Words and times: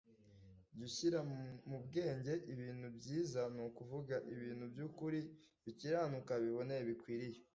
Jya 0.75 0.83
ushyira 0.87 1.19
mu 1.69 1.77
bwenge 1.85 2.33
ibintu 2.53 2.87
byiza 2.97 3.41
ni 3.53 3.61
ukuvuga 3.67 4.15
ibintu 4.33 4.65
by’ukuri 4.73 5.19
bikiranuka 5.63 6.31
biboneye 6.43 6.83
bikwiriye 6.91 7.39